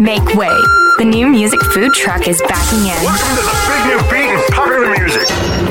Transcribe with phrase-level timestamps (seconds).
[0.00, 0.52] Make way.
[0.98, 3.00] The new music food truck is backing in.
[3.00, 4.44] Welcome to the big new beat and
[5.06, 5.28] music.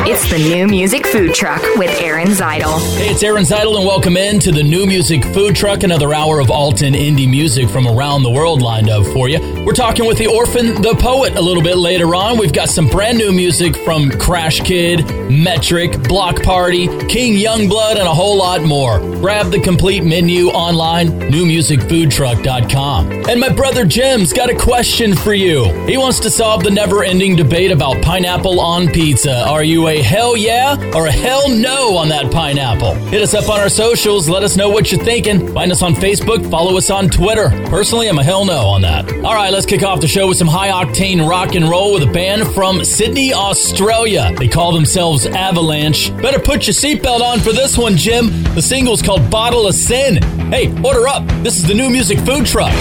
[0.08, 2.80] It's the new music food truck with Aaron Zytle.
[2.96, 5.84] Hey, it's Aaron Zytle, and welcome in to the new music food truck.
[5.84, 9.40] Another hour of alt and indie music from around the world lined up for you.
[9.66, 12.38] We're talking with the orphan, the poet, a little bit later on.
[12.38, 18.14] We've got some brand new music from Crashkid, Metric, Bloc Party, King Youngblood, and a
[18.14, 19.00] whole lot more.
[19.20, 23.12] Grab the complete menu online, newmusicfoodtruck.com.
[23.28, 25.66] And my brother Jim's got a question for you.
[25.88, 29.25] He wants to solve the never ending debate about pineapple on pizza.
[29.28, 32.94] Uh, are you a hell yeah or a hell no on that pineapple?
[32.96, 34.30] Hit us up on our socials.
[34.30, 35.54] Let us know what you're thinking.
[35.54, 36.50] Find us on Facebook.
[36.50, 37.50] Follow us on Twitter.
[37.70, 39.12] Personally, I'm a hell no on that.
[39.24, 42.04] All right, let's kick off the show with some high octane rock and roll with
[42.04, 44.34] a band from Sydney, Australia.
[44.38, 46.16] They call themselves Avalanche.
[46.22, 48.28] Better put your seatbelt on for this one, Jim.
[48.54, 50.22] The single's called Bottle of Sin.
[50.52, 51.26] Hey, order up.
[51.44, 52.74] This is the new music food truck.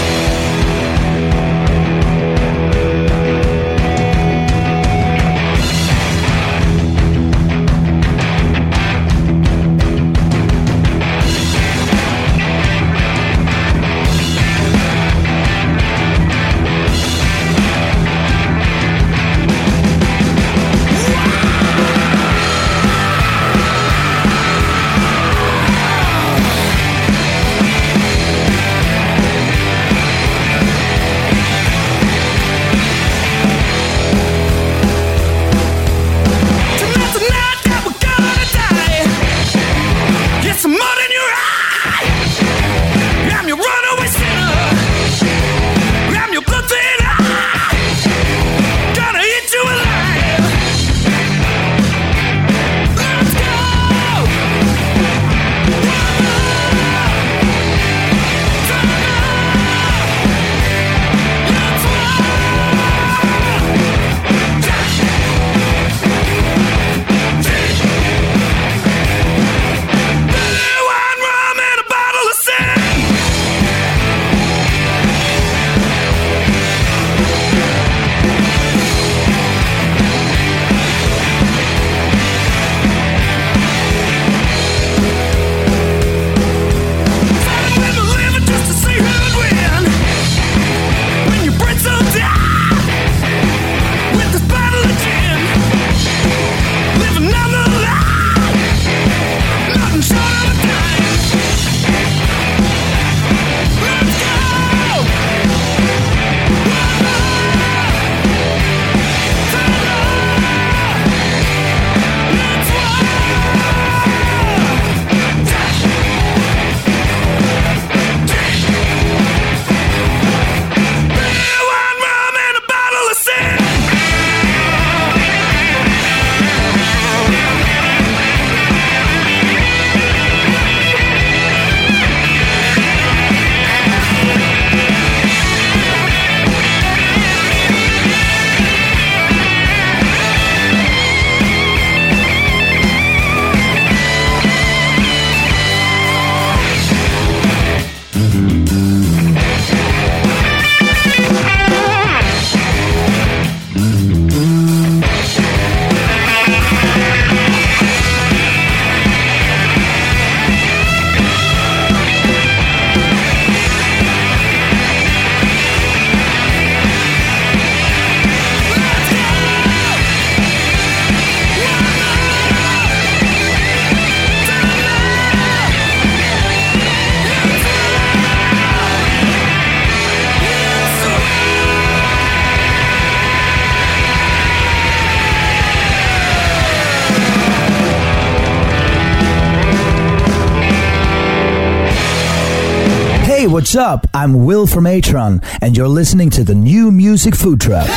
[193.65, 194.05] What's up?
[194.13, 197.87] I'm Will from Atron, and you're listening to the new music food truck.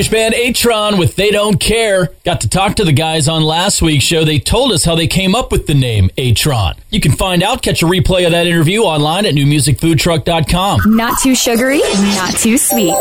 [0.00, 2.08] Swedish band Atron with They Don't Care.
[2.24, 4.24] Got to talk to the guys on last week's show.
[4.24, 6.78] They told us how they came up with the name Atron.
[6.88, 10.96] You can find out, catch a replay of that interview online at newmusicfoodtruck.com.
[10.96, 11.80] Not too sugary,
[12.14, 12.94] not too sweet.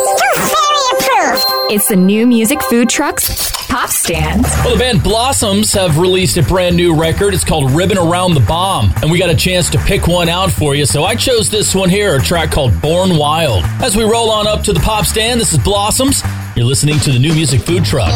[1.71, 4.43] It's the new music food truck's pop stand.
[4.43, 7.33] Well, the band Blossoms have released a brand new record.
[7.33, 10.51] It's called Ribbon Around the Bomb, and we got a chance to pick one out
[10.51, 10.85] for you.
[10.85, 13.63] So I chose this one here, a track called Born Wild.
[13.81, 16.23] As we roll on up to the pop stand, this is Blossoms.
[16.55, 18.13] You're listening to the new music food truck.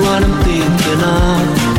[0.00, 1.75] What I'm thinking of.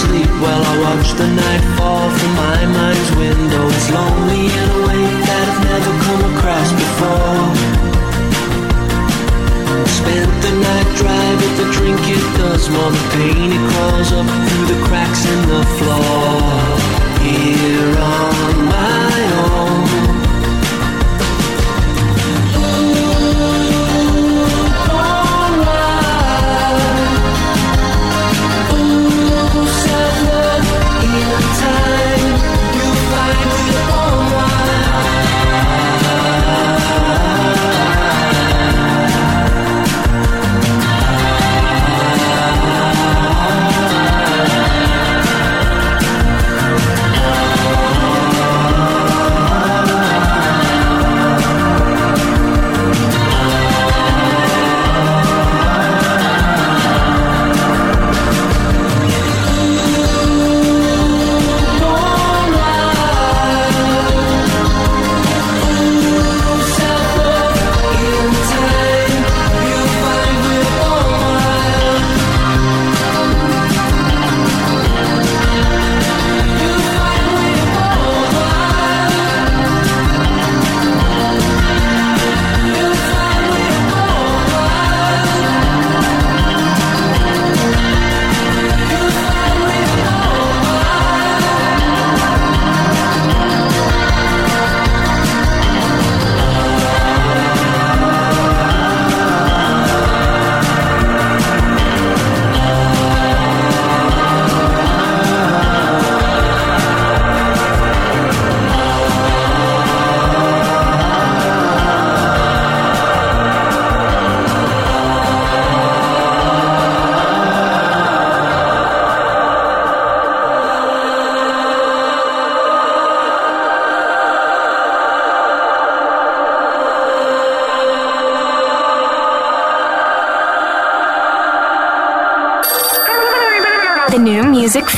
[0.00, 3.64] Sleep While I watch the night fall from my mind's window.
[3.68, 7.44] It's lonely in a way that I've never come across before.
[9.98, 10.88] Spent the night
[11.40, 12.24] but the drink it.
[12.38, 13.48] Does more than pain?
[13.52, 16.40] It crawls up through the cracks in the floor.
[17.24, 19.51] Here on my own.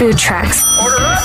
[0.04, 0.64] Food trucks.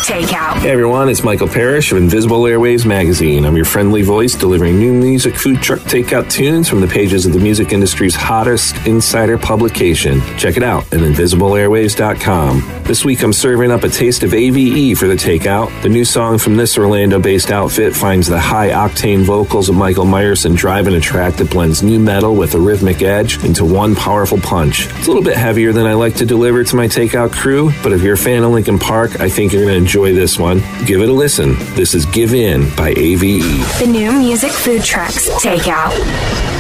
[0.07, 0.48] Takeout.
[0.59, 3.45] Hey everyone, it's Michael Parrish of Invisible Airwaves magazine.
[3.45, 7.31] I'm your friendly voice delivering new music food truck takeout tunes from the pages of
[7.31, 10.19] the music industry's hottest insider publication.
[10.37, 12.83] Check it out at invisibleairwaves.com.
[12.83, 15.81] This week I'm serving up a taste of AVE for the takeout.
[15.81, 20.05] The new song from this Orlando based outfit finds the high octane vocals of Michael
[20.05, 24.39] Meyerson driving a track that blends nu metal with a rhythmic edge into one powerful
[24.41, 24.87] punch.
[24.87, 27.93] It's a little bit heavier than I like to deliver to my takeout crew, but
[27.93, 30.48] if you're a fan of Linkin Park, I think you're going to enjoy this one.
[30.85, 31.55] Give it a listen.
[31.75, 33.79] This is Give In by AVE.
[33.79, 35.29] The new music food trucks.
[35.43, 36.58] Takeout.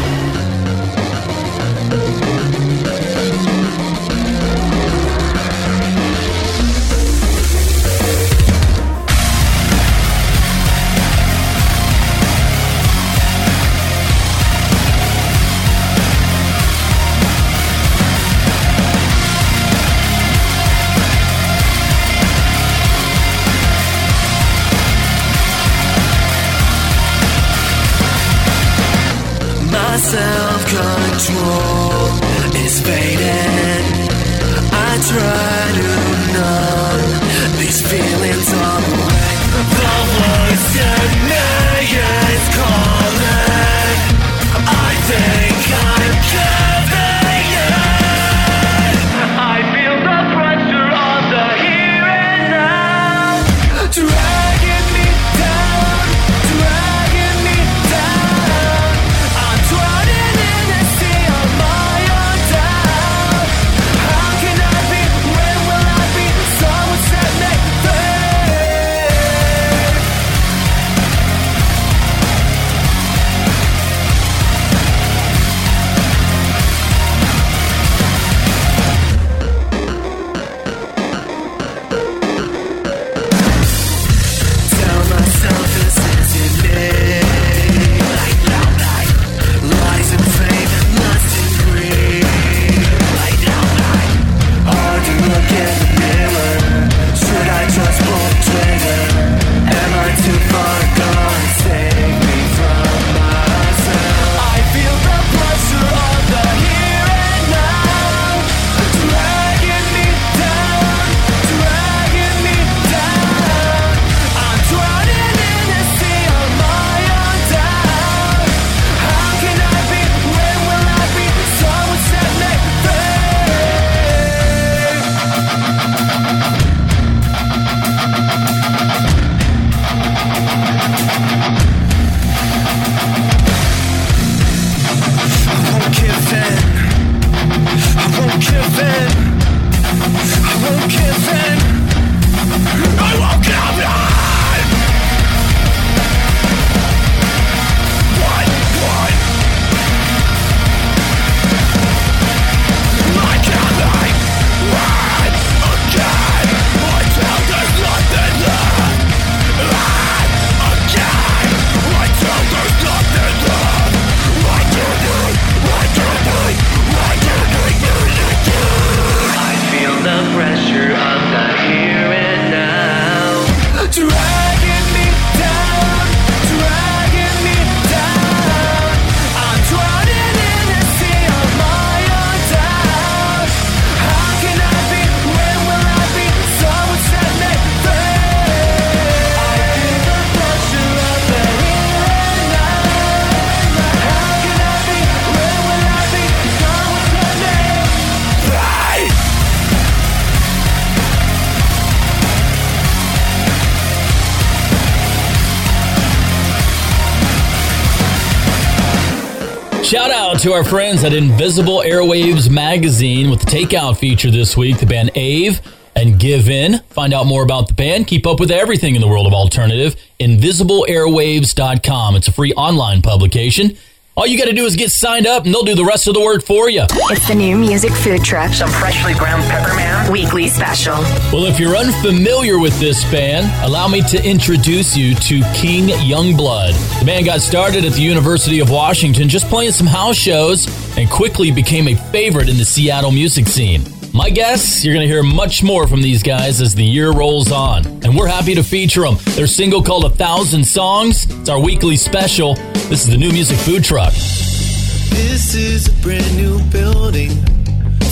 [210.39, 214.85] Out to our friends at Invisible Airwaves Magazine with the Takeout feature this week, the
[214.85, 215.59] band Ave
[215.97, 216.79] and Give In.
[216.91, 219.97] Find out more about the band, keep up with everything in the world of alternative,
[220.19, 222.15] invisibleairwaves.com.
[222.15, 223.77] It's a free online publication.
[224.19, 226.13] All you got to do is get signed up and they'll do the rest of
[226.13, 226.83] the work for you.
[226.91, 228.51] It's the new music food truck.
[228.51, 230.11] Some freshly ground pepperman.
[230.11, 230.95] Weekly special.
[231.31, 236.99] Well, if you're unfamiliar with this band, allow me to introduce you to King Youngblood.
[236.99, 241.09] The band got started at the University of Washington just playing some house shows and
[241.09, 243.83] quickly became a favorite in the Seattle music scene.
[244.19, 247.53] My guess, you're going to hear much more from these guys as the year rolls
[247.53, 247.85] on.
[248.03, 249.15] And we're happy to feature them.
[249.37, 251.25] Their single called A Thousand Songs.
[251.39, 252.55] It's our weekly special.
[252.89, 254.11] This is the new music food truck.
[254.11, 257.29] This is a brand new building,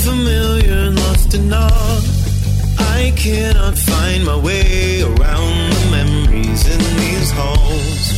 [0.05, 1.51] familiar and lost in.
[1.51, 8.13] I cannot find my way around the memories in these halls.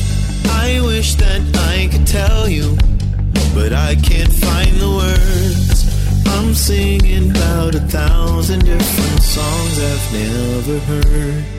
[0.48, 1.42] I wish that
[1.74, 2.78] I could tell you,
[3.56, 5.99] but I can't find the words.
[6.34, 11.59] I'm singing about a thousand different songs I've never heard.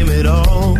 [0.00, 0.78] Time at all.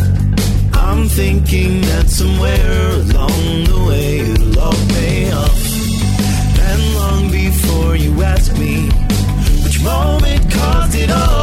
[0.73, 5.61] I'm thinking that somewhere along the way it'll all pay off.
[6.69, 8.89] And long before you ask me
[9.65, 11.40] which moment caused it all,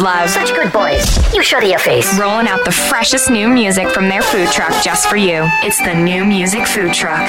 [0.00, 0.30] a love.
[0.30, 1.34] Such good boys.
[1.34, 2.18] You show your face.
[2.18, 5.42] Rolling out the freshest new music from their food truck just for you.
[5.62, 7.26] It's the new music food truck.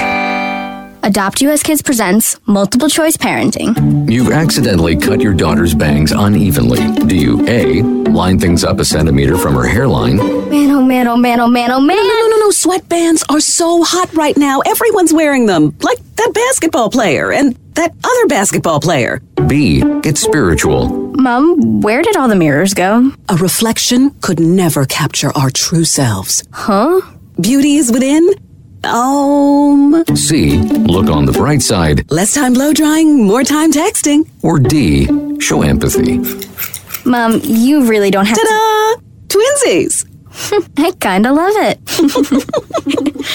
[1.02, 4.12] Adopt US Kids presents Multiple Choice Parenting.
[4.12, 6.80] You've accidentally cut your daughter's bangs unevenly.
[7.08, 7.82] Do you A.
[8.10, 10.18] Line things up a centimeter from her hairline?
[10.50, 11.96] Man, oh man, oh man, oh man, oh man.
[11.96, 12.50] No, no, no, no.
[12.50, 14.60] Sweatbands are so hot right now.
[14.62, 15.76] Everyone's wearing them.
[15.82, 19.22] Like that basketball player and that other basketball player.
[19.48, 19.82] B.
[20.02, 20.99] Get spiritual.
[21.20, 23.12] Mom, where did all the mirrors go?
[23.28, 26.46] A reflection could never capture our true selves.
[26.54, 27.02] Huh?
[27.42, 28.30] Beauty is within.
[28.86, 30.60] Um, C.
[30.60, 32.10] Look on the bright side.
[32.10, 34.30] less time blow drying, more time texting.
[34.44, 35.08] Or D.
[35.42, 36.20] Show empathy.
[37.04, 38.42] Mom, you really don't have to.
[38.48, 39.02] Ta-da!
[39.28, 40.06] Twinsies.
[40.78, 41.80] I kinda love it.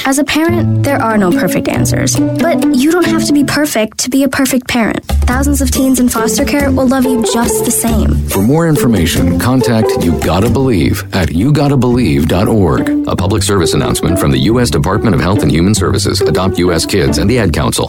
[0.06, 2.16] As a parent, there are no perfect answers.
[2.18, 5.04] But you don't have to be perfect to be a perfect parent.
[5.26, 8.14] Thousands of teens in foster care will love you just the same.
[8.28, 13.08] For more information, contact You Gotta Believe at yougottabelieve.org.
[13.08, 14.70] A public service announcement from the U.S.
[14.70, 16.86] Department of Health and Human Services, Adopt U.S.
[16.86, 17.88] Kids, and the Ad Council.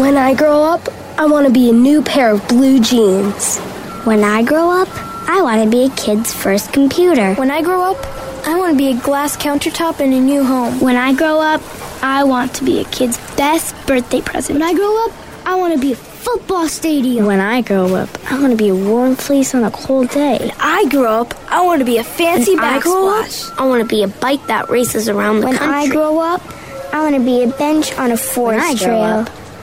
[0.00, 3.58] When I grow up, I want to be a new pair of blue jeans.
[4.04, 4.88] When I grow up,
[5.28, 7.34] I want to be a kid's first computer.
[7.34, 7.98] When I grow up,
[8.46, 10.80] I want to be a glass countertop in a new home.
[10.80, 11.62] When I grow up,
[12.02, 14.58] I want to be a kid's best birthday present.
[14.58, 15.12] When I grow up,
[15.46, 17.26] I want to be a football stadium.
[17.26, 20.38] When I grow up, I want to be a warm fleece on a cold day.
[20.38, 23.58] When I grow up, I want to be a fancy When I grow up, backsplash.
[23.58, 25.76] I want to be a bike that races around the When country.
[25.76, 26.42] When I grow up,
[26.92, 29.02] I want to be a bench on a forest trail.
[29.02, 29.30] up,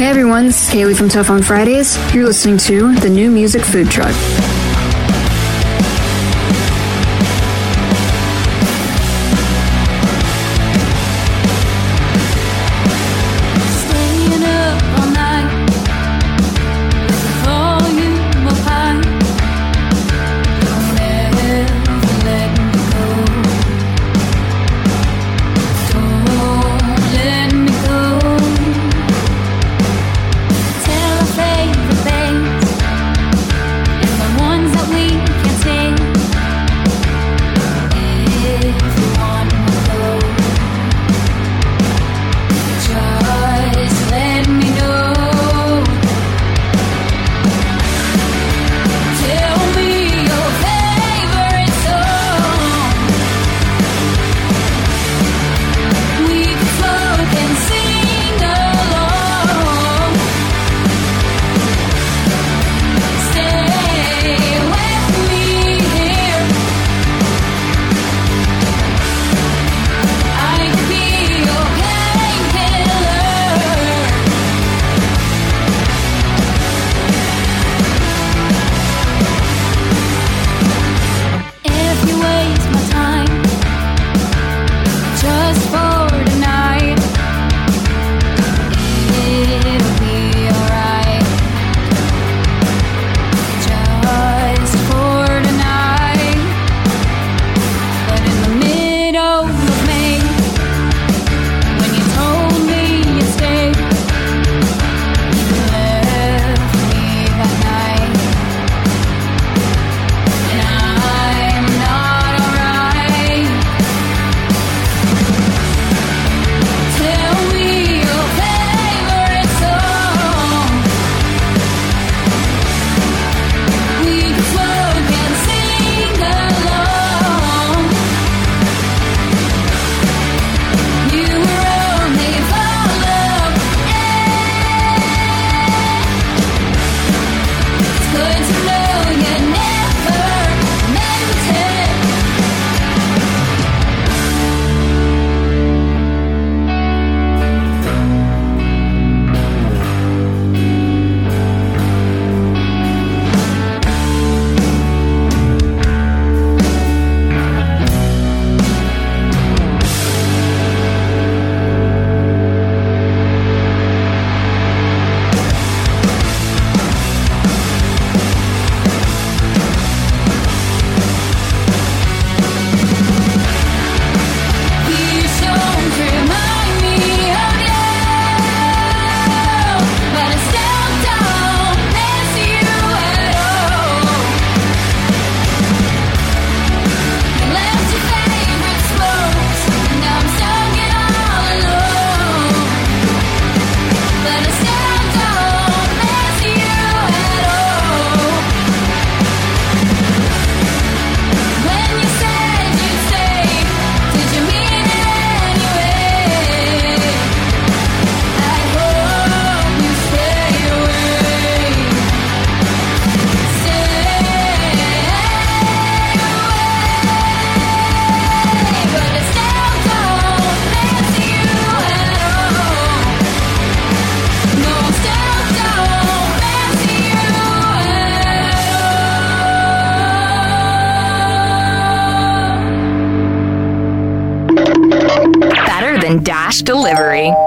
[0.00, 1.98] Hey everyone, it's Kaylee from Tough on Fridays.
[2.14, 4.14] You're listening to the new music food truck.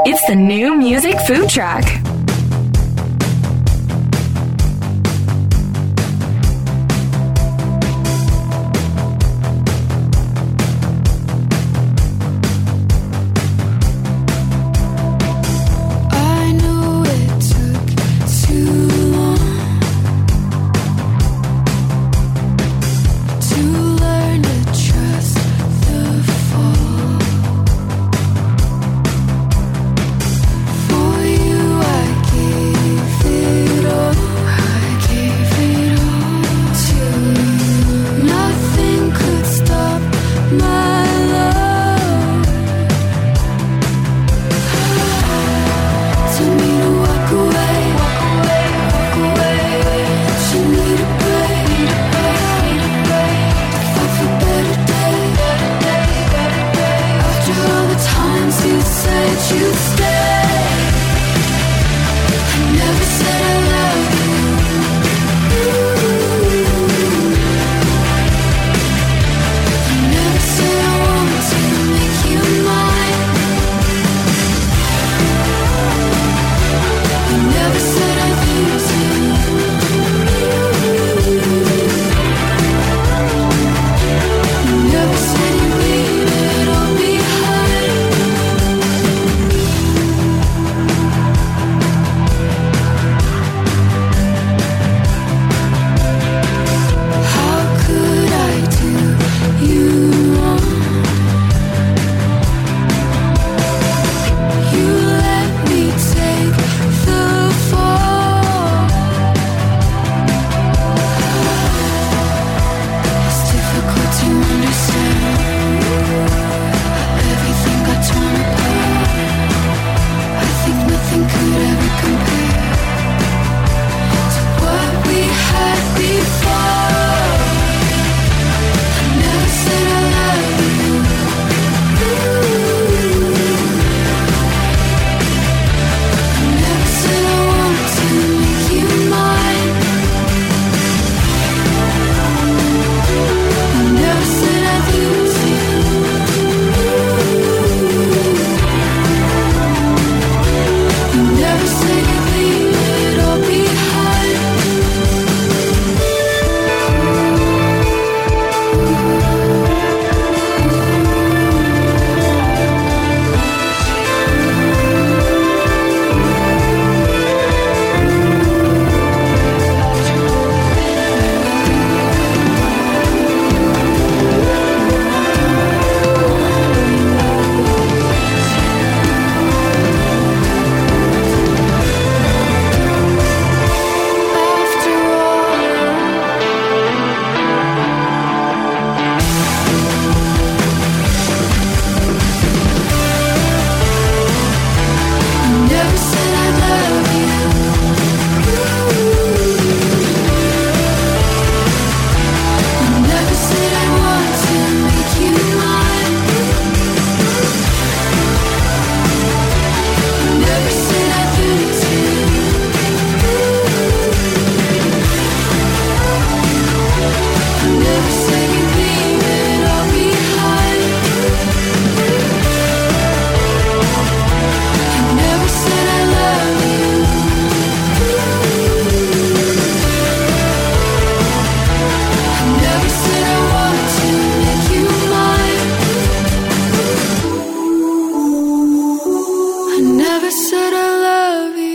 [0.05, 2.02] It's the new music food truck.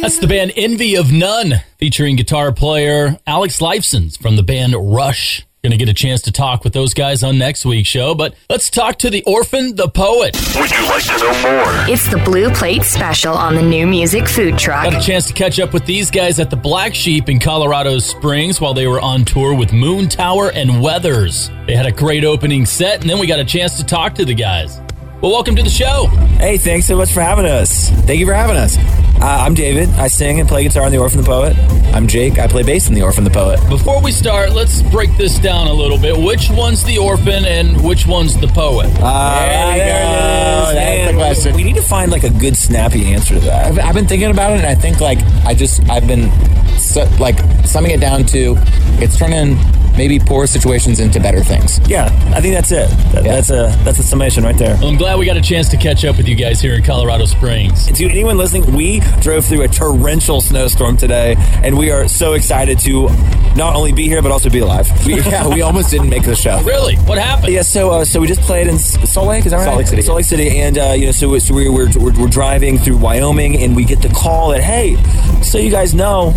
[0.08, 5.46] That's the band Envy of None, featuring guitar player Alex Lifesons from the band Rush.
[5.62, 8.34] Going to get a chance to talk with those guys on next week's show, but
[8.48, 10.34] let's talk to the orphan, the poet.
[10.56, 11.92] Would you like to know more?
[11.92, 14.90] It's the Blue Plate Special on the new music food truck.
[14.90, 17.98] Got a chance to catch up with these guys at the Black Sheep in Colorado
[17.98, 21.50] Springs while they were on tour with Moon Tower and Weathers.
[21.66, 24.24] They had a great opening set, and then we got a chance to talk to
[24.24, 24.80] the guys.
[25.20, 26.06] Well, welcome to the show.
[26.38, 27.90] Hey, thanks so much for having us.
[27.90, 28.76] Thank you for having us.
[29.20, 29.88] Uh, I'm David.
[29.90, 31.56] I sing and play guitar in The Orphan the Poet.
[31.92, 32.38] I'm Jake.
[32.38, 33.58] I play bass in The Orphan the Poet.
[33.68, 36.16] Before we start, let's break this down a little bit.
[36.16, 38.86] Which one's the orphan and which one's the poet?
[39.00, 40.74] Uh, There you go.
[40.74, 41.56] That's the question.
[41.56, 43.66] We need to find like a good, snappy answer to that.
[43.72, 46.30] I've, I've been thinking about it, and I think like I just I've been
[46.78, 48.54] su- like summing it down to
[49.00, 49.56] it's turning
[49.96, 51.80] maybe poor situations into better things.
[51.88, 52.88] Yeah, I think that's it.
[53.12, 54.76] That, That's a that's a summation right there.
[54.76, 56.82] Well, I'm glad we got a chance to catch up with you guys here in
[56.82, 57.86] Colorado Springs.
[57.86, 62.78] To anyone listening, we drove through a torrential snowstorm today, and we are so excited
[62.80, 63.08] to
[63.56, 64.88] not only be here but also be alive.
[65.06, 66.60] We, yeah, we almost didn't make the show.
[66.68, 66.96] Really?
[66.96, 67.52] What happened?
[67.54, 69.46] Yeah, so uh, so we just played in S- Salt Lake.
[69.46, 69.64] Is that right?
[69.64, 70.02] Salt Lake City.
[70.02, 72.98] Salt Lake City, and uh, you know, so, so we, we're, we're we're driving through
[72.98, 74.96] Wyoming, and we get the call that hey,
[75.42, 76.34] so you guys know.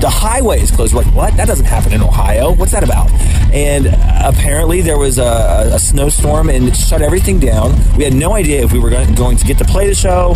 [0.00, 0.94] The highway is closed.
[0.94, 1.36] Like, what?
[1.36, 2.52] That doesn't happen in Ohio.
[2.52, 3.10] What's that about?
[3.52, 7.72] And apparently, there was a, a snowstorm and it shut everything down.
[7.96, 10.34] We had no idea if we were going, to get to play the show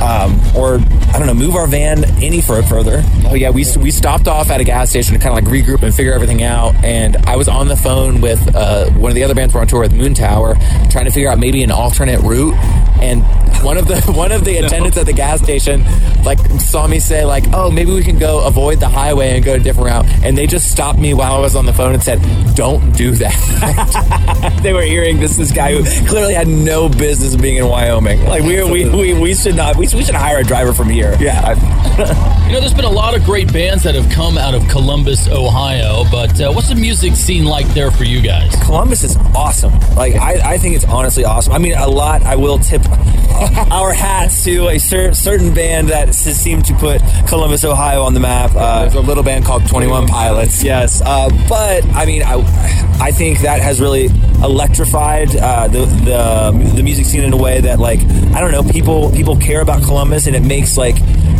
[0.00, 0.78] um, or,
[1.12, 3.02] I don't know, move our van any fur- further.
[3.26, 5.82] Oh yeah, we we stopped off at a gas station to kind of like regroup
[5.82, 6.74] and figure everything out.
[6.84, 9.66] And I was on the phone with uh, one of the other bands we're on
[9.66, 10.54] tour with, Moon Tower,
[10.90, 12.54] trying to figure out maybe an alternate route
[13.02, 13.22] and
[13.64, 15.84] one of the one of the attendants at the gas station
[16.24, 19.54] like saw me say like, "Oh, maybe we can go avoid the highway and go
[19.54, 22.02] a different route." And they just stopped me while I was on the phone and
[22.02, 22.20] said,
[22.54, 27.56] "Don't do that." they were hearing this this guy who clearly had no business being
[27.56, 28.24] in Wyoming.
[28.24, 31.16] Like we we, we, we should not we, we should hire a driver from here.
[31.20, 32.38] Yeah.
[32.52, 35.26] You know, there's been a lot of great bands that have come out of Columbus,
[35.26, 38.54] Ohio, but uh, what's the music scene like there for you guys?
[38.62, 39.72] Columbus is awesome.
[39.96, 41.54] Like I, I think it's honestly awesome.
[41.54, 42.20] I mean, a lot.
[42.20, 42.86] I will tip
[43.70, 48.20] our hats to a cer- certain band that seemed to put Columbus, Ohio, on the
[48.20, 48.54] map.
[48.54, 50.62] Uh, There's a little band called Twenty One Pilots.
[50.62, 52.34] Yes, uh, but I mean, I,
[53.00, 54.10] I think that has really
[54.44, 58.62] electrified uh, the, the the music scene in a way that, like, I don't know,
[58.62, 60.96] people people care about Columbus, and it makes like,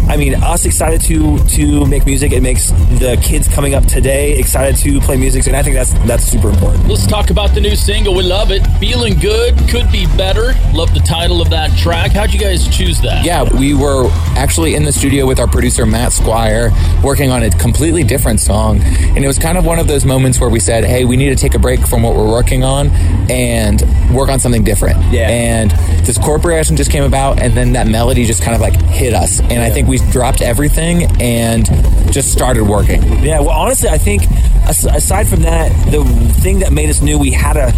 [0.09, 2.33] I mean, us excited to to make music.
[2.33, 5.93] It makes the kids coming up today excited to play music, and I think that's
[6.07, 6.87] that's super important.
[6.89, 8.15] Let's talk about the new single.
[8.15, 8.67] We love it.
[8.79, 10.55] Feeling good, could be better.
[10.75, 12.13] Love the title of that track.
[12.13, 13.25] How'd you guys choose that?
[13.25, 16.71] Yeah, we were actually in the studio with our producer Matt Squire
[17.03, 18.81] working on a completely different song.
[18.81, 21.31] And it was kind of one of those moments where we said, hey, we need
[21.31, 22.89] to take a break from what we're working on
[23.31, 23.83] and
[24.15, 24.99] work on something different.
[25.13, 25.29] Yeah.
[25.29, 25.71] And
[26.05, 29.15] this chord progression just came about, and then that melody just kind of like hit
[29.15, 29.41] us.
[29.41, 31.65] And I think we dropped everything and
[32.13, 33.03] just started working.
[33.23, 34.23] Yeah, well, honestly, I think
[34.69, 36.05] aside from that, the
[36.41, 37.73] thing that made us knew we had to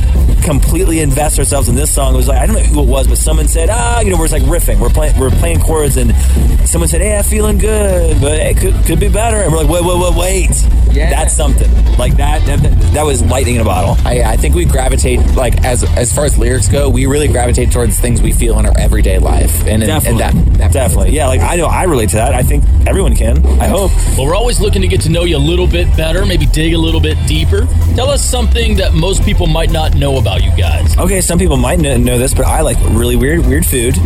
[0.44, 3.16] completely invest ourselves in this song was like I don't know who it was, but
[3.18, 6.14] someone said, ah, you know, we're just like riffing, we're playing, we're playing chords, and
[6.68, 9.68] someone said, hey, I'm feeling good, but it could could be better, and we're like,
[9.68, 11.10] wait, wait, wait, wait, Yeah.
[11.10, 12.80] that's something like that, that.
[12.94, 13.96] That was lightning in a bottle.
[14.06, 17.72] I, I think we gravitate like as as far as lyrics go, we really gravitate
[17.72, 21.26] towards things we feel in our everyday life, and, and, and that, that Definitely, yeah.
[21.26, 22.34] Like I know I relate to that.
[22.34, 23.44] I think everyone can.
[23.60, 23.90] I hope.
[24.16, 26.74] Well, we're always looking to get to know you a little bit better, maybe dig
[26.74, 27.66] a little bit deeper.
[27.94, 30.96] Tell us something that most people might not know about you guys.
[30.98, 33.96] Okay, some people might kn- know this, but I like really weird, weird food.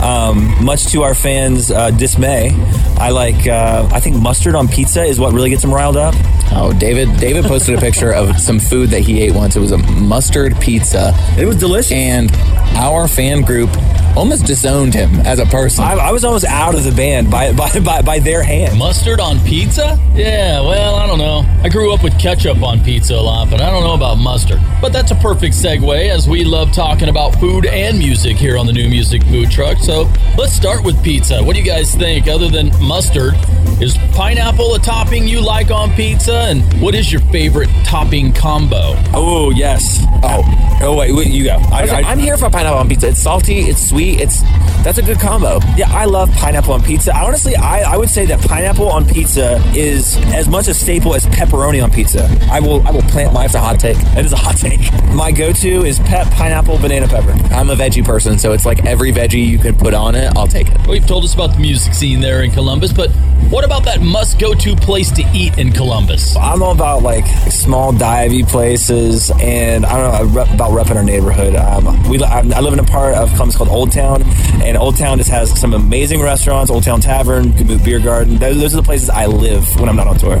[0.00, 2.50] Um, much to our fans' uh, dismay,
[2.98, 3.46] I like.
[3.46, 6.14] Uh, I think mustard on pizza is what really gets them riled up.
[6.52, 7.18] Oh, David!
[7.18, 9.56] David posted a picture of some food that he ate once.
[9.56, 11.12] It was a mustard pizza.
[11.36, 12.30] It was delicious, and
[12.76, 13.70] our fan group
[14.16, 15.84] almost disowned him as a person.
[15.84, 18.78] I, I was almost out of the band by by, by, by their hand.
[18.78, 19.98] Mustard on pizza?
[20.14, 21.44] Yeah, well, I don't know.
[21.62, 24.60] I grew up with ketchup on pizza a lot, but I don't know about mustard.
[24.80, 28.66] But that's a perfect segue as we love talking about food and music here on
[28.66, 29.78] the new music food truck.
[29.78, 31.42] So let's start with pizza.
[31.42, 32.28] What do you guys think?
[32.28, 33.34] Other than mustard,
[33.80, 36.34] is pineapple a topping you like on pizza?
[36.48, 38.94] And what is your favorite topping combo?
[39.14, 40.04] Oh yes.
[40.22, 41.56] Oh, oh wait, wait you go.
[41.70, 43.08] I, I, am here for pineapple on pizza.
[43.08, 44.40] It's salty, it's sweet, it's
[44.84, 45.58] that's a good combo.
[45.76, 47.14] Yeah, I love pineapple on pizza.
[47.14, 51.26] Honestly, I, I would say that pineapple on pizza is as much a staple as
[51.26, 52.28] pepperoni on pizza.
[52.50, 53.48] I will I will plant my.
[53.48, 53.96] Hot take.
[54.16, 54.78] It is a hot take.
[55.14, 57.32] My go-to is pep, pineapple, banana pepper.
[57.52, 60.46] I'm a veggie person, so it's like every veggie you can put on it, I'll
[60.46, 60.86] take it.
[60.86, 63.10] Well, you've told us about the music scene there in Columbus, but
[63.50, 66.36] what about that must go to place to eat in Columbus?
[66.36, 71.56] I'm all about like small divey places, and I don't know about repping our neighborhood.
[71.56, 74.22] Um, we I I live in a part of Columbus called Old Town,
[74.62, 76.70] and Old Town just has some amazing restaurants.
[76.70, 77.52] Old Town Tavern,
[77.84, 78.36] Beer Garden.
[78.38, 80.38] Those are the places I live when I'm not on tour.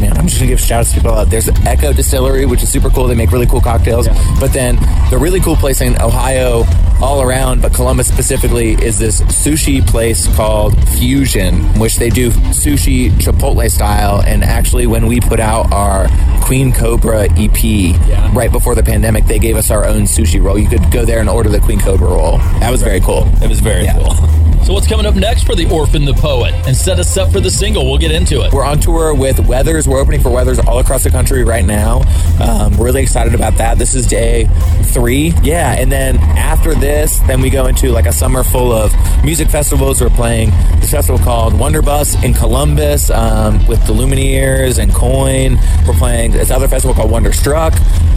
[0.00, 1.28] Man, I'm just gonna give shout outs to people out.
[1.28, 3.08] There's Echo Distillery, which is super cool.
[3.08, 4.06] They make really cool cocktails.
[4.38, 4.76] But then
[5.10, 6.62] the really cool place in Ohio,
[7.02, 13.10] all around, but Columbus specifically, is this sushi place called Fusian, which they do sushi
[13.10, 14.22] Chipotle style.
[14.22, 16.06] And actually, when we put out our
[16.44, 20.58] Queen Cobra EP right before the pandemic, they gave us our own sushi roll.
[20.58, 22.38] You could go there and order the Queen Cobra roll.
[22.60, 23.28] That was very cool.
[23.42, 24.14] It was very cool.
[24.64, 26.52] So what's coming up next for the Orphan the Poet?
[26.66, 27.86] And set us up for the single.
[27.86, 28.52] We'll get into it.
[28.52, 29.88] We're on tour with Weathers.
[29.88, 32.02] We're opening for Weathers all across the country right now.
[32.38, 33.78] Um, really excited about that.
[33.78, 34.48] This is day
[34.84, 35.32] three.
[35.42, 38.92] Yeah, and then after this, then we go into like a summer full of
[39.24, 40.00] music festivals.
[40.00, 40.50] We're playing
[40.80, 45.58] this festival called Wonderbus in Columbus um, with the Lumineers and Coin.
[45.86, 47.72] We're playing this other festival called Wonderstruck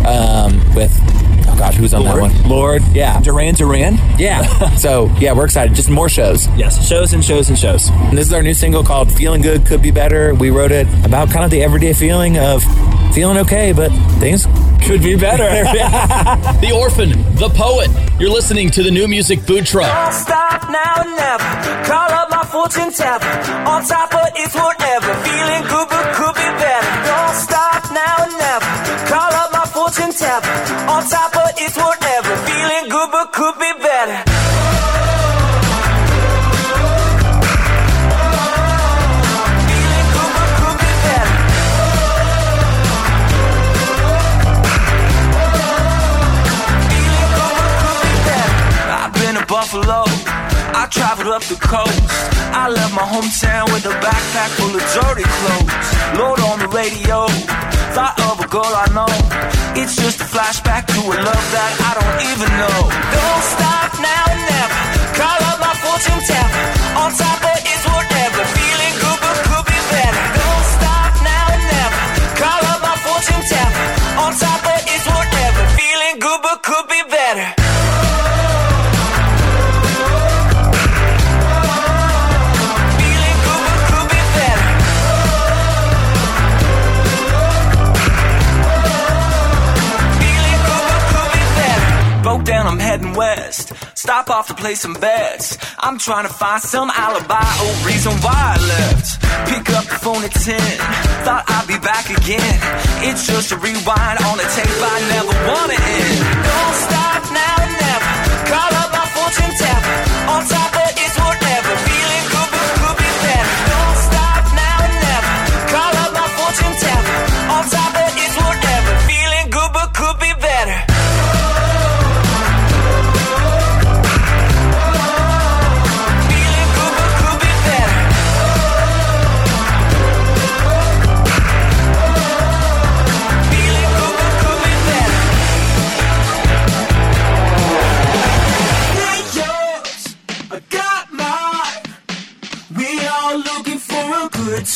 [0.05, 0.91] um, with
[1.51, 2.31] oh gosh, who's on Lorde.
[2.31, 2.49] that one?
[2.49, 2.83] Lorde.
[2.93, 3.19] Yeah.
[3.21, 3.95] Duran Duran.
[4.17, 4.75] Yeah.
[4.75, 5.75] so yeah, we're excited.
[5.75, 6.47] Just more shows.
[6.57, 7.89] Yes, shows and shows and shows.
[7.89, 10.33] And this is our new single called Feeling Good Could Be Better.
[10.35, 12.63] We wrote it about kind of the everyday feeling of
[13.13, 14.47] feeling okay, but things
[14.83, 15.43] could be better.
[16.61, 17.89] the Orphan, the Poet.
[18.19, 19.87] You're listening to the new music food truck.
[19.87, 21.49] Don't stop now and never.
[21.85, 23.19] Call up my fortune teller.
[23.67, 25.11] On top of it's whatever.
[25.25, 26.91] Feeling good but could be better.
[27.07, 28.71] Don't stop now and never.
[29.09, 30.45] Call up my fortune teller.
[30.89, 32.35] On top of it's whatever.
[32.47, 34.31] Feeling good but could be better.
[49.47, 50.03] Buffalo,
[50.71, 52.07] I traveled up the coast.
[52.55, 55.87] I left my hometown with a backpack full of dirty clothes.
[56.15, 57.27] Lord on the radio,
[57.91, 59.11] thought of a girl I know.
[59.75, 62.79] It's just a flashback to a love that I don't even know.
[62.87, 64.79] Don't stop now never.
[65.19, 66.63] Call up my fortune teller.
[67.03, 68.43] On top of it's whatever.
[68.55, 70.23] Feeling good but could be better.
[70.39, 72.01] Don't stop now never.
[72.39, 73.85] Call up my fortune teller.
[74.23, 74.70] On top of
[92.71, 93.73] I'm heading west.
[93.97, 95.57] Stop off to play some bets.
[95.77, 99.19] I'm trying to find some alibi or reason why I left.
[99.51, 100.55] Pick up the phone at 10.
[101.27, 102.55] Thought I'd be back again.
[103.03, 106.19] It's just a rewind on a tape I never wanna end.
[106.47, 108.13] Don't stop now never.
[108.47, 109.95] Call up my fortune teller.
[110.31, 110.80] On top of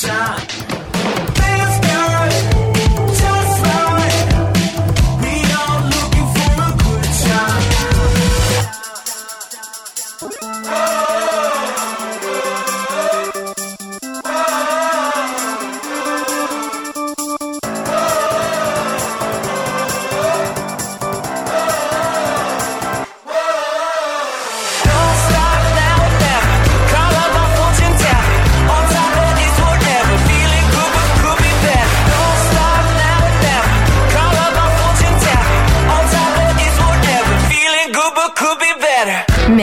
[0.02, 0.65] time.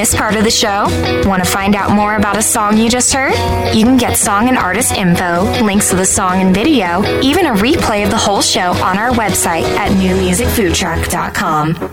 [0.03, 0.87] Miss part of the show?
[1.29, 3.35] Want to find out more about a song you just heard?
[3.73, 7.53] You can get song and artist info, links to the song and video, even a
[7.53, 11.92] replay of the whole show on our website at newmusicfoodtruck.com.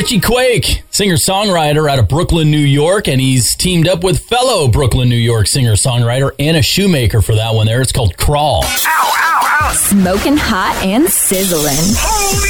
[0.00, 4.66] Richie Quake, singer songwriter out of Brooklyn, New York, and he's teamed up with fellow
[4.66, 7.82] Brooklyn, New York singer songwriter Anna Shoemaker for that one there.
[7.82, 8.64] It's called Crawl.
[8.64, 9.72] Ow, ow, ow.
[9.74, 11.76] Smoking hot and sizzling.
[11.76, 12.49] Holy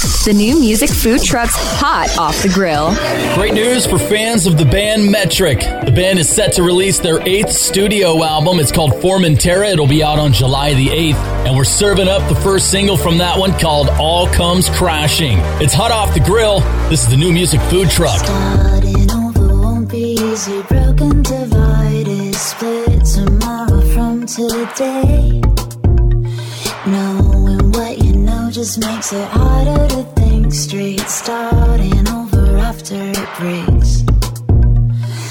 [0.00, 2.94] The new music food truck's hot off the grill.
[3.34, 5.60] Great news for fans of the band Metric.
[5.60, 8.60] The band is set to release their eighth studio album.
[8.60, 9.70] It's called Formentera.
[9.70, 13.18] It'll be out on July the 8th, and we're serving up the first single from
[13.18, 15.36] that one called All Comes Crashing.
[15.60, 16.60] It's hot off the grill.
[16.88, 18.24] This is the new music food truck.
[18.24, 20.62] Starting over won't be easy.
[20.62, 25.42] Broken, divided, split tomorrow from today.
[28.50, 31.00] Just makes it harder to think straight.
[31.00, 34.02] Starting over after it breaks.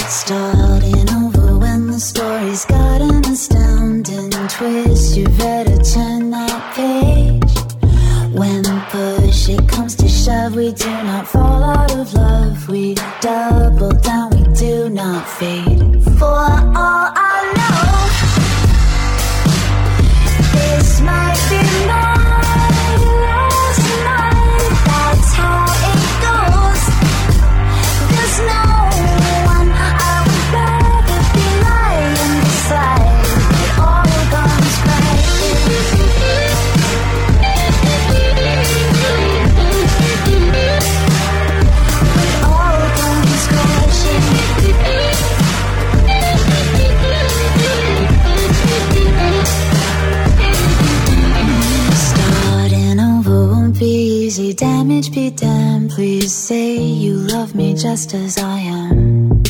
[0.07, 5.17] Starting over when the story's got an astounding twist.
[5.17, 7.59] You better turn that page.
[8.33, 12.69] When push it comes to shove, we do not fall out of love.
[12.69, 16.03] We double down, we do not fade.
[16.17, 18.09] For all I know,
[20.53, 22.18] this might be my
[56.29, 59.43] say you love me just as I am.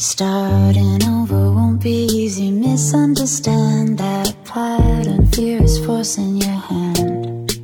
[0.00, 2.50] Starting over won't be easy.
[2.50, 5.26] Misunderstand that pattern.
[5.26, 7.60] Fear is forcing your hand.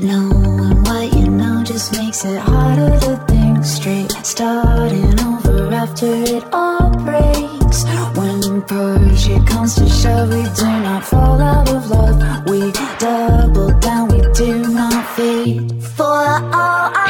[0.00, 4.12] Knowing what you know just makes it harder to think straight.
[4.22, 6.67] Starting over after it all
[8.68, 12.44] push it comes to shove, we do not fall out of love.
[12.48, 15.82] We double down, we do not fade.
[15.96, 17.07] For all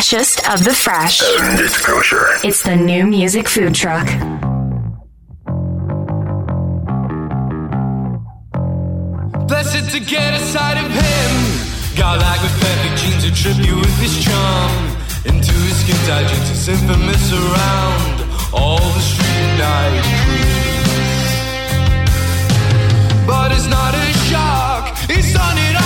[0.00, 1.18] freshest of the fresh.
[1.58, 2.24] Disclosure.
[2.42, 4.06] It's the new music food truck.
[9.46, 11.30] Blessed to get a sight of him.
[11.98, 14.96] Godlike with perfect genes who trip you with his charm.
[15.26, 18.24] Into his skin tight jeans, it's infamous around
[18.54, 21.32] all the street night crews.
[23.26, 24.96] But it's not a shock.
[25.10, 25.79] He's done it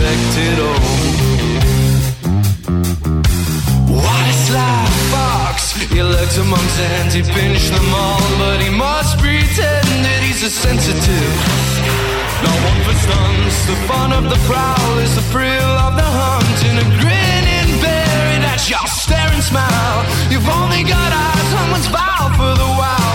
[0.00, 0.80] expect it all.
[3.92, 9.18] White like fox, he legs are mum's hands, he pinched them all, but he must
[9.18, 11.34] pretend that he's a sensitive.
[12.40, 16.58] No one for stunts, the fun of the prowl is the thrill of the hunt
[16.64, 22.32] and a grinning bear, and at your staring smile, you've only got eyes, someone's vow
[22.38, 23.09] for the wild.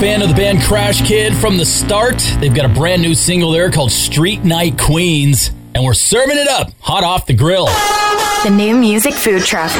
[0.00, 2.16] Fan of the band Crashkid from the start.
[2.40, 6.48] They've got a brand new single there called Street Night Queens, and we're serving it
[6.48, 7.66] up hot off the grill.
[7.66, 9.70] The new music food truck.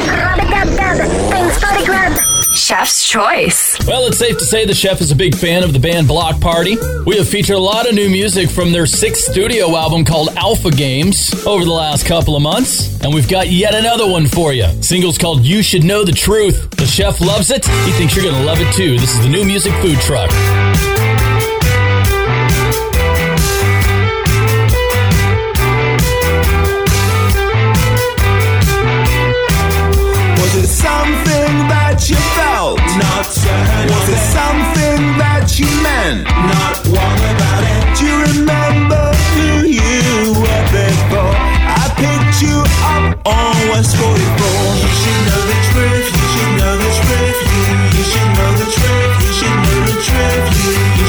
[2.53, 3.77] Chef's choice.
[3.87, 6.41] Well, it's safe to say the chef is a big fan of the band Bloc
[6.41, 6.75] Party.
[7.05, 10.69] We have featured a lot of new music from their sixth studio album called Alpha
[10.69, 14.67] Games over the last couple of months, and we've got yet another one for you.
[14.83, 16.71] Single's called You Should Know the Truth.
[16.71, 17.65] The chef loves it.
[17.65, 18.97] He thinks you're going to love it too.
[18.99, 20.29] This is the new music food truck.
[32.37, 32.79] Felt?
[32.97, 33.87] Not certain.
[33.91, 36.25] Was it something that you meant?
[36.27, 37.81] Not one about it.
[37.97, 39.03] Do you remember
[39.35, 41.35] who you were before?
[41.35, 44.11] I picked you up on West 44.
[44.11, 46.07] You should know the truth.
[46.11, 47.37] You should know the truth.
[47.41, 47.63] You,
[47.97, 49.11] you should know the truth.
[49.23, 50.45] You should know the truth.
[50.65, 51.00] You,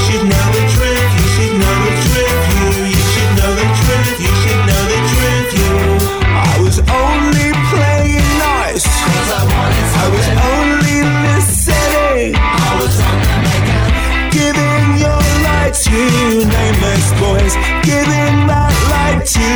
[17.85, 19.49] Giving that light to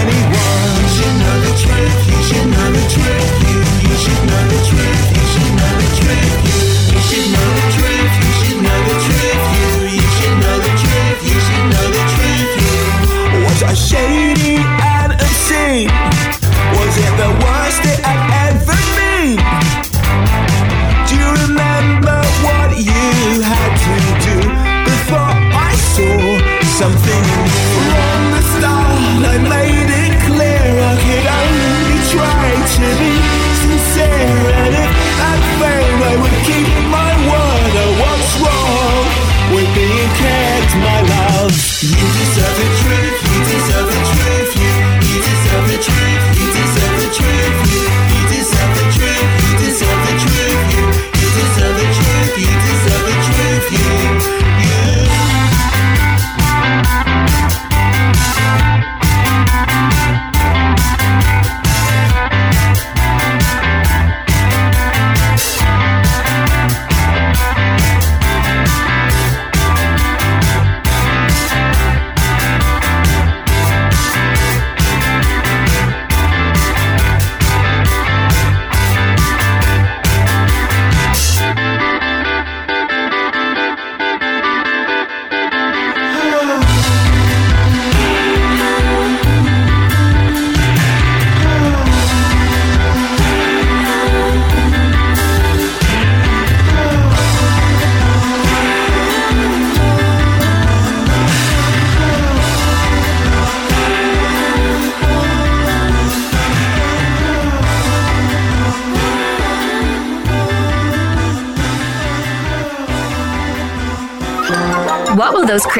[0.00, 0.80] anyone.
[0.80, 1.52] You should know the.
[2.10, 3.39] You should know the truth.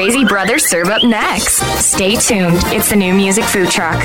[0.01, 1.59] Crazy brothers serve up next?
[1.79, 2.57] Stay tuned.
[2.73, 4.03] It's the new music food truck.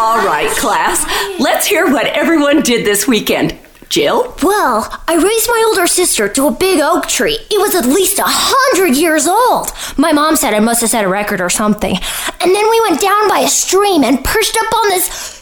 [0.00, 1.06] All right, class.
[1.38, 3.56] Let's hear what everyone did this weekend.
[3.90, 4.34] Jill?
[4.42, 7.38] Well, I raised my older sister to a big oak tree.
[7.48, 9.70] It was at least a hundred years old.
[9.96, 11.94] My mom said I must have set a record or something.
[11.94, 15.41] And then we went down by a stream and perched up on this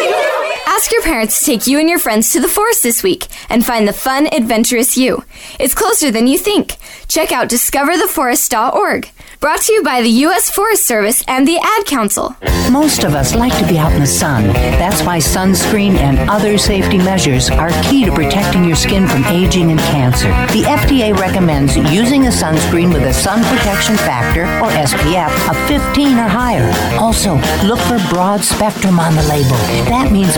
[0.67, 3.65] Ask your parents to take you and your friends to the forest this week and
[3.65, 5.23] find the fun, adventurous you.
[5.59, 6.77] It's closer than you think.
[7.07, 9.11] Check out discovertheforest.org.
[9.39, 10.51] Brought to you by the U.S.
[10.51, 12.35] Forest Service and the Ad Council.
[12.71, 14.45] Most of us like to be out in the sun.
[14.77, 19.71] That's why sunscreen and other safety measures are key to protecting your skin from aging
[19.71, 20.27] and cancer.
[20.53, 26.19] The FDA recommends using a sunscreen with a sun protection factor, or SPF, of 15
[26.19, 26.69] or higher.
[26.99, 27.33] Also,
[27.65, 29.57] look for broad spectrum on the label.
[29.89, 30.37] That means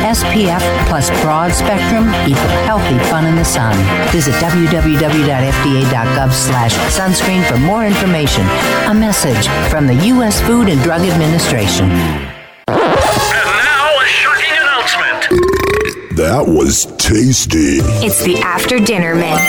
[0.00, 3.76] SPF plus broad spectrum equal healthy fun in the sun.
[4.10, 8.42] Visit www.fda.gov slash sunscreen for more information.
[8.88, 10.40] A message from the U.S.
[10.42, 11.90] Food and Drug Administration.
[11.90, 16.16] And now a shocking announcement.
[16.16, 17.78] That was tasty.
[18.04, 19.40] It's the after dinner mint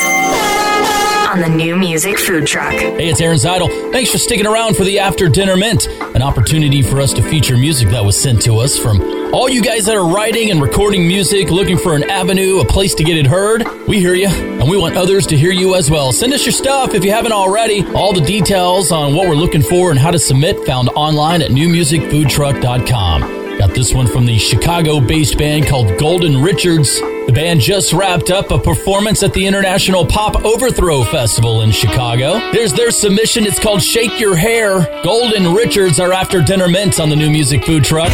[1.31, 2.73] on the new music food truck.
[2.73, 3.69] Hey, it's Aaron Zytle.
[3.93, 7.55] Thanks for sticking around for the After Dinner Mint, an opportunity for us to feature
[7.55, 8.99] music that was sent to us from
[9.33, 12.93] all you guys that are writing and recording music, looking for an avenue, a place
[12.95, 13.63] to get it heard.
[13.87, 16.11] We hear you, and we want others to hear you as well.
[16.11, 17.85] Send us your stuff if you haven't already.
[17.93, 21.51] All the details on what we're looking for and how to submit found online at
[21.51, 23.41] newmusicfoodtruck.com.
[23.57, 26.99] Got this one from the Chicago based band called Golden Richards.
[26.99, 32.39] The band just wrapped up a performance at the International Pop Overthrow Festival in Chicago.
[32.51, 33.45] There's their submission.
[33.45, 35.03] It's called Shake Your Hair.
[35.03, 38.11] Golden Richards are after dinner mints on the new music food truck.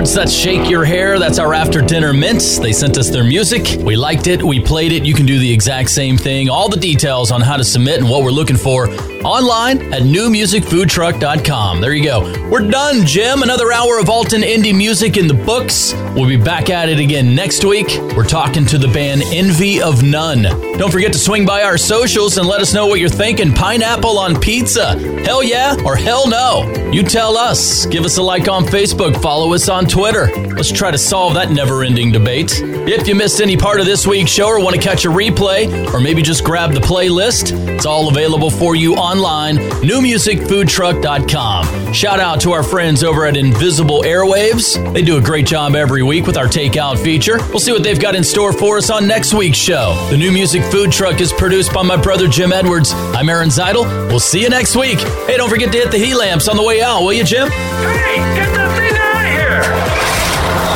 [0.00, 0.14] Richards.
[0.14, 1.18] That's Shake Your Hair.
[1.18, 2.58] That's our after dinner mints.
[2.58, 3.76] They sent us their music.
[3.82, 4.42] We liked it.
[4.42, 5.04] We played it.
[5.04, 6.48] You can do the exact same thing.
[6.48, 8.86] All the details on how to submit and what we're looking for
[9.24, 11.80] online at newmusicfoodtruck.com.
[11.80, 12.48] There you go.
[12.48, 13.42] We're done, Jim.
[13.42, 15.92] Another hour of Alton indie music in the books.
[16.14, 17.88] We'll be back at it again next week.
[18.16, 20.42] We're talking to the band Envy of None.
[20.78, 23.52] Don't forget to swing by our socials and let us know what you're thinking.
[23.52, 24.98] Pineapple on pizza.
[25.24, 26.90] Hell yeah or hell no?
[26.90, 27.86] You tell us.
[27.86, 29.20] Give us a like on Facebook.
[29.22, 30.26] Follow us on Twitter.
[30.54, 32.52] Let's try to solve that never ending debate.
[32.62, 35.92] If you missed any part of this week's show or want to catch a replay,
[35.92, 39.56] or maybe just grab the playlist, it's all available for you online.
[39.56, 41.92] NewMusicFoodTruck.com.
[41.92, 44.92] Shout out to our friends over at Invisible Airwaves.
[44.92, 47.38] They do a great job every week with our takeout feature.
[47.48, 49.96] We'll see what they've got in store for us on next week's show.
[50.10, 52.92] The New Music Food Truck is produced by my brother Jim Edwards.
[52.92, 53.84] I'm Aaron Zytle.
[54.08, 55.00] We'll see you next week.
[55.26, 57.50] Hey, don't forget to hit the heat lamps on the way out, will you, Jim?
[57.50, 59.64] Hey, get the thing out of here!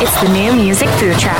[0.02, 1.38] It's the new music food truck.